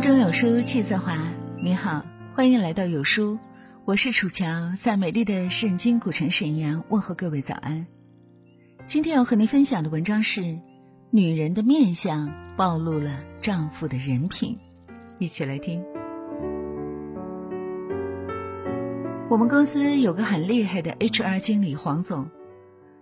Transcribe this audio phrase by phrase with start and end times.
[0.00, 1.14] 中有书气自华。
[1.62, 3.38] 你好，欢迎来到有书，
[3.84, 7.86] 我是楚乔，在美丽的圣经古城沈阳问候各位早安。
[8.86, 10.58] 今天要和您分享的文章是：
[11.10, 14.56] 女人的面相暴露了丈夫的人品。
[15.18, 15.84] 一起来听。
[19.28, 22.30] 我们公司有个很厉害的 HR 经理黄总，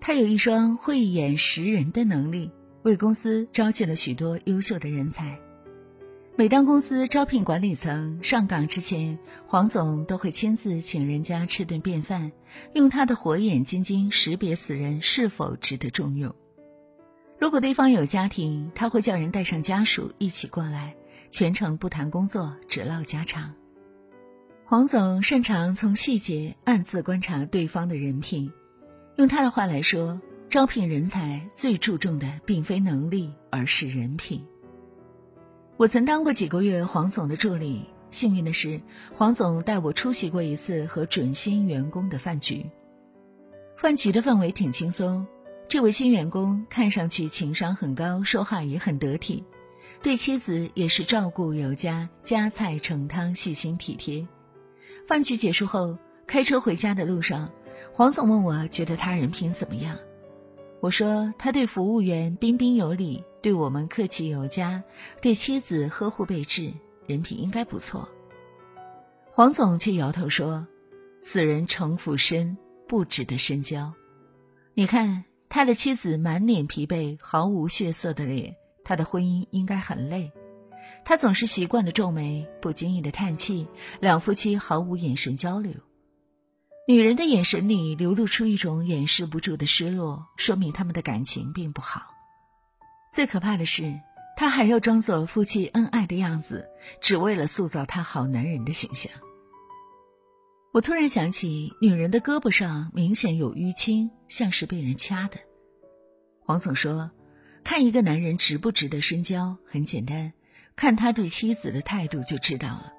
[0.00, 2.52] 他有一双慧眼识人的能力，
[2.84, 5.36] 为公司招进了许多优秀的人才。
[6.36, 12.32] 每当公司招聘管理层上岗之前，黄总都会亲自请人家吃顿便饭，
[12.72, 16.34] 用他的火眼金睛识别此人是否值得重用。
[17.38, 20.96] 如果对方有家庭，他会叫人带上家属一起过来，
[21.30, 23.54] 全程不谈工作，只唠家常。
[24.64, 28.50] 黄总擅长从细节暗自观察对方的人品，
[29.14, 34.44] 用他的话来说，招聘人才最注重的并非能力，而是人品。
[35.76, 38.80] 我曾当过几个月黄总的助理，幸运的是，
[39.16, 42.64] 黄总带我出席过一次和准新员工的饭局。
[43.76, 45.26] 饭局的氛围挺轻松，
[45.68, 49.42] 这位新员工看上去情商很高，说话也很得体，
[50.00, 54.24] 对妻子也是照顾有加，夹菜盛汤，细心体贴。
[55.08, 57.50] 饭局结束后，开车回家的路上，
[57.92, 59.98] 黄总问我觉得他人品怎么样。
[60.80, 64.82] 我说他对服务员彬彬有礼，对我们客气有加，
[65.20, 66.72] 对妻子呵护备至，
[67.06, 68.08] 人品应该不错。
[69.30, 70.66] 黄总却摇头说
[71.20, 72.56] ：“此人城府深，
[72.88, 73.92] 不值得深交。
[74.72, 80.32] 你看他的妻子满脸疲惫、毫无血色的脸，他的婚姻应该很累。
[81.04, 83.68] 他总是习惯的皱眉，不经意的叹气，
[84.00, 85.74] 两夫妻毫无眼神交流。”
[86.88, 92.13] 女人的眼神里流露出一种掩饰不住的失落，说明他们的感情并不好。
[93.14, 94.00] 最可怕的是，
[94.36, 96.68] 他还要装作夫妻恩爱的样子，
[97.00, 99.12] 只为了塑造他好男人的形象。
[100.72, 105.36] 我突然想起，女人的胳膊上明显有淤青，像是被人掐的。
[106.40, 107.08] 黄总说
[107.62, 110.32] ：“看一个男人值不值得深交，很简单，
[110.74, 112.92] 看他对妻子的态度就知道了。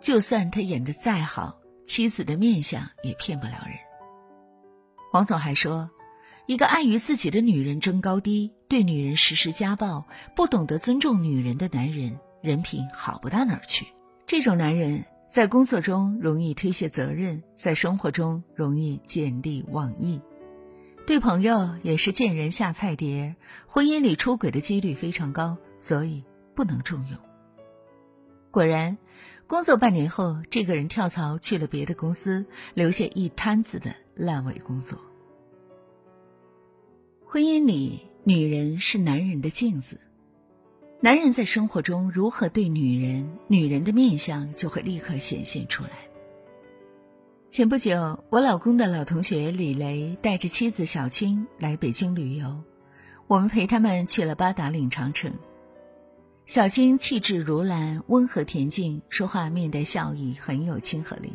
[0.00, 3.76] 就算他演的再好。”妻子的面相也骗不了人。
[5.12, 5.88] 黄总还说，
[6.46, 13.86] 一个爱与自己的女人争高低，对女人实施家暴，不懂得尊重女人的男人，人品好不到哪儿去。
[14.26, 20.20] 这种男人在工作中容易推卸责任，在生活中容易见利忘义，
[21.06, 26.24] 对朋友也是见人下菜碟，婚姻里出轨的几率非常高，所以
[26.54, 27.18] 不能重用。
[28.50, 28.98] 果然。
[29.48, 34.98] 工作半年后，这个人跳槽去了别的公司，留下一摊子的烂尾工作。
[37.24, 40.00] 婚姻里，女人是男人的镜子，
[41.00, 45.90] 男人在生活中如何对女人，女人的面相就会立刻显现出来。
[47.48, 52.64] 前不久，我老公的老同学李雷带着妻子小青来北京旅游，
[53.28, 55.32] 我们陪他们去了八达岭长城。
[56.46, 61.32] 小青气质如兰，温和恬静，说话面带笑意，很有亲和力。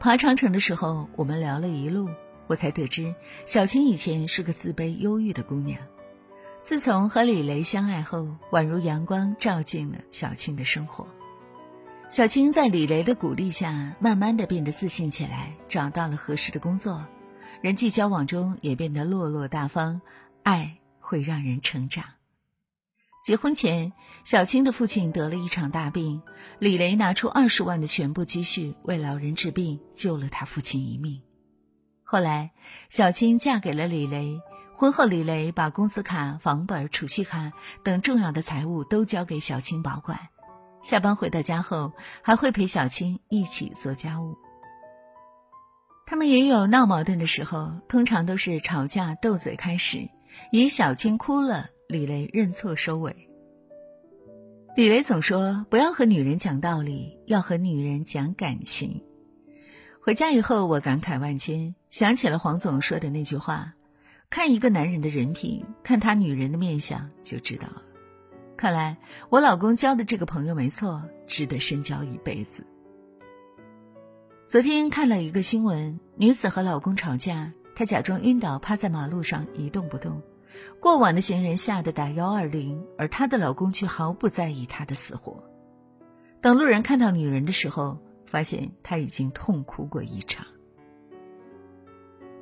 [0.00, 2.08] 爬长城的时候，我们聊了一路，
[2.48, 3.14] 我才得知
[3.46, 5.80] 小青以前是个自卑忧郁的姑娘。
[6.62, 11.06] 自从和李雷相爱后，宛如阳光照进了小青的生活。
[12.08, 17.06] 小青在李雷的鼓励下，慢慢的变得自信起来，找到了合适的工作，
[17.62, 20.00] 人际交往中也变得落落大方。
[20.42, 22.04] 爱会让人成长。
[23.24, 23.92] 结婚前，
[24.24, 26.22] 小青的父亲得了一场大病，
[26.58, 31.20] 李雷拿出二十万的全部积蓄为老人治病，救了他父亲一命。
[32.02, 32.52] 后来，
[32.88, 34.40] 小青嫁给了李雷。
[34.80, 37.52] 婚后，李雷把工资卡、房本、储蓄卡
[37.84, 40.18] 等重要的财物都交给小青保管。
[40.82, 41.92] 下班回到家后，
[42.22, 44.38] 还会陪小青一起做家务。
[46.06, 50.08] 他们也有闹矛盾的时候，通常都是吵架斗嘴开始，
[50.50, 51.68] 以小青哭了。
[51.86, 53.28] 李雷认错收尾。
[54.76, 59.04] 李雷总说：“不要和女人讲道理，要和女人讲感情。”
[60.00, 63.74] 回家以后，我感慨万千，想起了黄总说的那句话
[64.30, 67.82] ：“看一个男人的人品，看他女人的面相就知道了。”
[68.56, 68.96] 看来
[69.28, 72.64] 我老公交的这个朋友没错，值得深交一辈子。
[74.46, 80.22] 昨天看了一个新闻，女子和老公吵架，她假装晕倒，趴在马路上一动不动。
[80.78, 85.42] 过往的行人吓得打幺二零，而她的老公却毫不在意她的死活。
[86.40, 90.46] 等路人看到女人的时候，发现她已经痛哭过一场。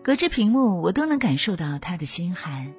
[0.08, 2.72] 隔着屏幕，我都能感受到他的心寒。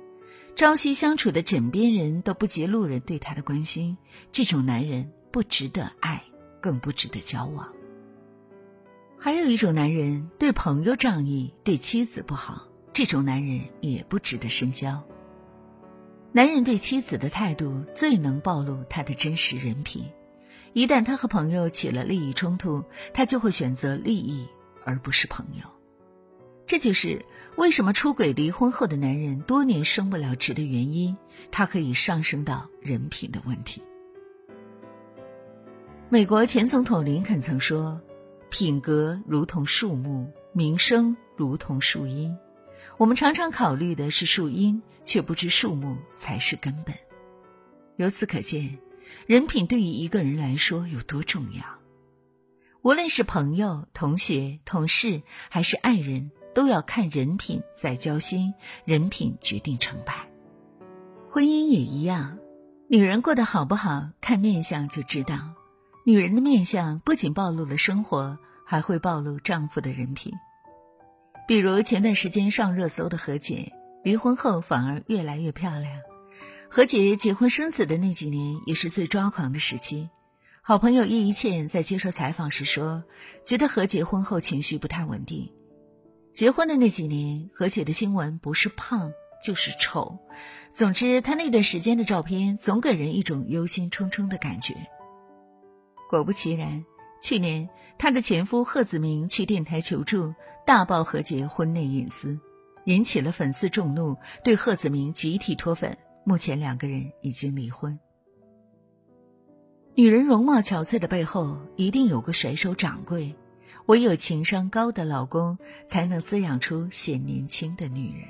[0.55, 3.95] 朝夕相处的枕边人都不及路人对他的关心，
[4.31, 6.23] 这种男人不值得爱，
[6.59, 7.71] 更不值得交往。
[9.19, 15.03] 还有一种男人对朋友仗义，对妻子不好，这种男人也不值得深交。
[16.31, 20.03] 男人对妻子的态度最能暴露他的真实人品。
[20.73, 22.83] 一旦他和朋友起了利益冲突，
[23.13, 24.47] 他就会选择利益
[24.83, 25.78] 而不是朋友。
[26.69, 27.25] 这就是
[27.55, 31.17] 为什么出轨离婚后的男人多年升不了职的原因。
[31.49, 33.81] 他可以上升到人品的问题。
[36.09, 37.99] 美国前总统林肯曾说
[38.51, 42.37] ：“品格如同树木，名声如同树荫。
[42.97, 46.93] 我们常常考虑的是树荫，却不知树木才是根本。”
[47.97, 48.77] 由此可见。
[49.25, 51.63] 人品对于一个人来说有多重要？
[52.83, 58.53] 无论是朋友、同学、同事，还是爱人，都要看人品再交心。
[58.85, 60.27] 人品决定成败。
[61.29, 62.39] 婚姻也一样，
[62.87, 65.53] 女人过得好不好，看面相就知道。
[66.05, 70.33] 女人的面相不仅暴露了生活，还会暴露丈夫的人品。
[71.47, 73.73] 比如前段时间上热搜的何洁，
[74.03, 75.91] 离婚后反而越来越漂亮。
[76.67, 80.09] 何洁结婚生子的那几年，也是最抓狂的时期。
[80.61, 83.03] 好朋友叶一茜在接受采访时说，
[83.43, 85.51] 觉得何洁婚后情绪不太稳定。
[86.33, 89.11] 结婚的那几年，何洁的新闻不是胖
[89.43, 90.19] 就是丑，
[90.71, 94.75] 总之她那段时间的照片总给人一种忧心忡忡的感觉。
[96.09, 96.85] 果不其然，
[97.21, 100.33] 去年她的前夫贺子明去电台求助，
[100.65, 102.39] 大爆何洁婚内隐私，
[102.85, 105.97] 引起了粉丝众怒，对贺子明集体脱粉。
[106.25, 107.99] 目前两个人已经离婚。
[109.95, 113.35] 女人容貌憔悴的背后，一定有个甩手掌柜。
[113.89, 115.57] 唯有情商高的老公，
[115.87, 118.27] 才能滋养出显年轻的女人。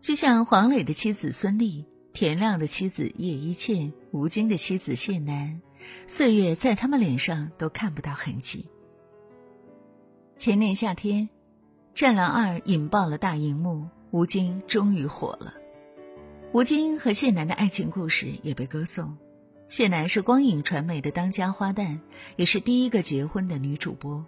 [0.00, 5.60] 就像黄磊的妻子孙俪、田亮的妻子叶一茜、吴京的妻子谢楠，
[6.08, 8.66] 岁月在他们脸上都看不到痕迹。
[10.36, 11.28] 前年夏天，
[11.94, 15.54] 《战狼二》引爆了大荧幕，吴京终于火了。
[16.52, 19.16] 吴京和谢楠的爱情故事也被歌颂。
[19.66, 21.98] 谢楠是光影传媒的当家花旦，
[22.36, 24.24] 也是第一个结婚的女主播。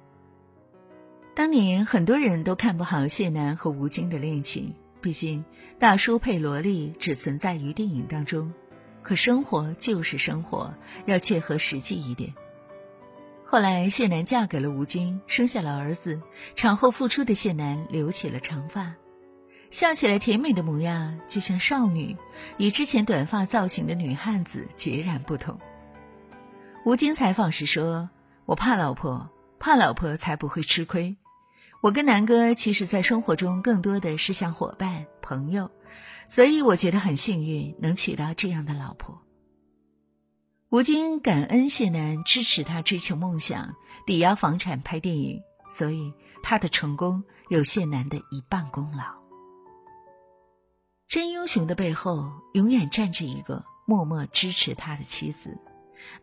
[1.35, 5.45] 当年很多人都看不好谢楠和吴京的恋情，毕竟
[5.79, 8.53] 大叔配萝莉只存在于电影当中。
[9.03, 10.75] 可生活就是生活，
[11.05, 12.35] 要切合实际一点。
[13.45, 16.21] 后来谢楠嫁给了吴京，生下了儿子。
[16.57, 18.95] 产后复出的谢楠留起了长发。
[19.77, 22.17] 笑起来甜美的模样，就像少女，
[22.57, 25.61] 与之前短发造型的女汉子截然不同。
[26.87, 28.09] 吴京采访时说
[28.49, 29.29] ：“我怕老婆，
[29.59, 31.19] 怕老婆才不会吃亏。
[31.83, 35.71] 我跟南哥其实，在生活中更多的是像伙伴、朋友，
[36.27, 39.21] 所以我觉得很幸运能娶到这样的老婆。”
[40.73, 43.75] 吴京感恩谢楠支持他追求梦想，
[44.07, 49.26] 抵押房产拍电影，所以他的成功有谢楠的一半功劳。
[51.09, 55.57] 真英雄的背后，永远站着一个默默支持他的妻子。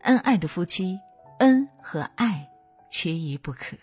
[0.02, 0.98] 恩爱的夫妻，
[1.38, 2.48] 恩和爱
[2.90, 3.76] 缺一不可。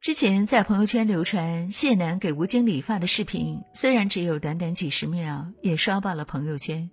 [0.00, 6.90] 之前在朋友圈流传谢楠给吴京理发的视频，虽然只有短短几十秒，也刷爆了朋友圈。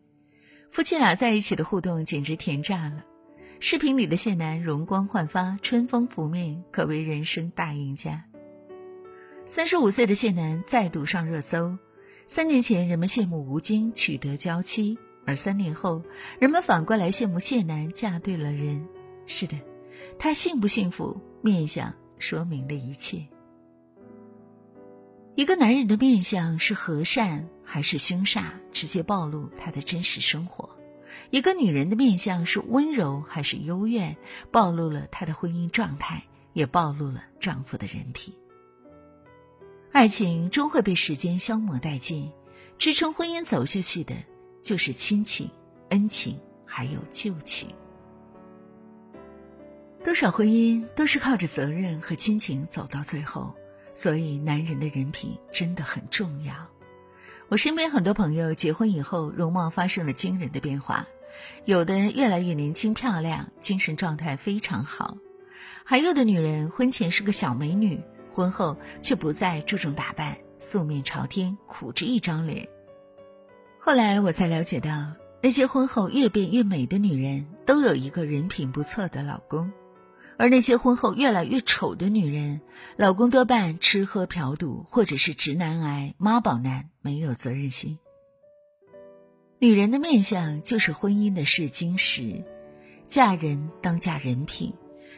[0.71, 3.03] 夫妻俩在一起的互动简直甜炸了。
[3.59, 8.25] 视频里的谢楠容光焕发，春风拂面，可谓人生大赢家。
[9.45, 11.77] 三十五岁的谢楠再度上热搜。
[12.27, 16.01] 三年前，人们羡慕吴京取得娇妻，而三年后，
[16.39, 18.87] 人们反过来羡慕谢楠嫁对了人。
[19.27, 19.59] 是的，
[20.17, 23.27] 他幸不幸福，面相说明了一切。
[25.35, 30.69] 一个男人的面相是和善还是凶煞，直接暴露他的真实生活；
[31.31, 34.15] 一个女人的面相是温柔还是幽怨，
[34.51, 36.23] 暴露了她的婚姻状态，
[36.53, 38.33] 也暴露了丈夫的人品。
[39.93, 42.31] 爱情终会被时间消磨殆尽，
[42.79, 44.15] 支撑婚姻走下去的，
[44.59, 45.47] 就是亲情、
[45.89, 46.35] 恩情，
[46.65, 47.69] 还有旧情。
[50.03, 53.53] 多少婚姻都是靠着责任和亲情走到最后，
[53.93, 56.55] 所以男人的人品真的很重要。
[57.47, 61.05] 我身边很多朋友结婚以后，容貌发生了惊人的变化，
[61.65, 65.19] 有的越来越年轻漂亮，精神状态非常好，
[65.85, 68.01] 还有的女人婚前是个小美女。
[68.33, 72.67] 婚后却不再注重打扮，素面朝天，苦着一张脸。
[73.79, 79.71] 后来我才了解到，那些婚后越变越美的女人，都有一个人品不错的老公；
[80.37, 82.61] 而那些婚后越来越丑的女人，
[82.97, 87.99] 老公多半吃喝嫖赌，或者是直男癌、妈宝男，没有责任心。
[89.59, 92.43] 女人的面相就是婚姻的试金石，
[93.05, 94.73] 嫁人当嫁人品。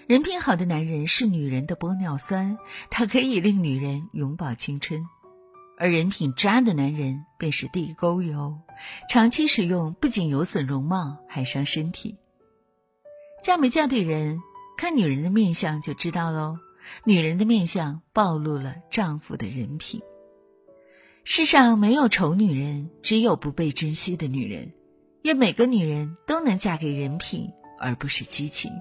[0.08, 2.60] 人品好的男人是女人的玻尿酸，
[2.92, 5.02] 他可以令女人永葆青春；
[5.80, 8.60] 而人品渣的男人便是地沟油，
[9.10, 12.18] 长期使用不仅有损容貌，还伤身体。
[13.42, 14.40] 嫁没嫁对人，
[14.78, 16.60] 看女人的面相就知道喽。
[17.04, 20.02] 女人的面相暴露了丈夫的人品。
[21.24, 24.72] 世上没有丑女人，只有不被珍惜的女人。
[25.24, 28.72] 愿每个女人都能嫁给人品，而不是激情。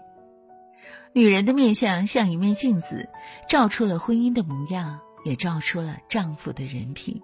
[1.17, 3.09] 女人的面相像一面镜子，
[3.49, 7.23] 照出了婚姻的模样，也照出了丈夫的人品。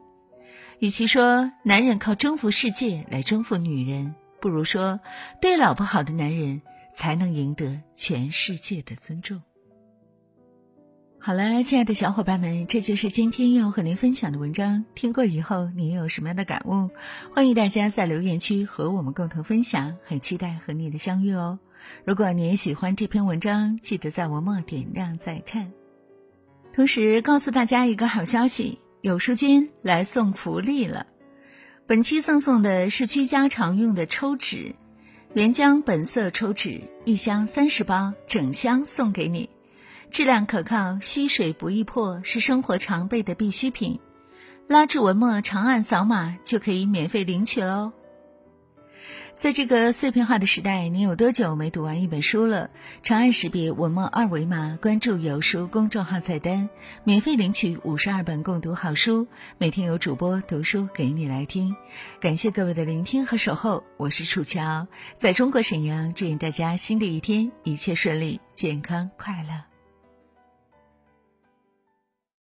[0.79, 5.01] 与其说男人靠征服世界来征服女人，不如说
[5.41, 6.63] 对老婆好的男人
[6.95, 9.43] 才能赢得全世界的尊重。
[11.19, 14.85] 好了，亲爱的小伙伴们，这就是今天要和您分享的文章。
[14.95, 16.91] 听过以后，您有什么样的感悟？
[17.35, 19.99] 欢迎大家在留言区和我们共同分享。
[20.05, 21.59] 很期待和你的相遇哦。
[22.05, 25.73] 如果你也喜欢这篇文章，记得在文末点亮再看。
[26.73, 31.07] 同时告诉大家一个好消息，有书君来送福利了。
[31.87, 34.75] 本期赠送的是居家常用的抽纸，
[35.35, 39.51] 原浆本色抽纸一箱三十包，整箱送给你。
[40.11, 44.01] 质量可靠，吸水不易破，是生活常备的必需品。
[44.69, 47.93] 拉至文末长按扫码就可以免费领取喽。
[49.41, 52.69] 在这个碎片化的时代，你有多久没读完一本书了？
[53.03, 56.69] 长按识别文末二维码，关注有书公众号菜单，
[57.05, 61.75] 免费领取五十二本共读好书，每天有主播读书给你来听。
[62.21, 69.70] 感谢各位的聆听和守候，我是楚乔，在中国沈阳，祝愿大家新的一天一切顺利、健康快乐。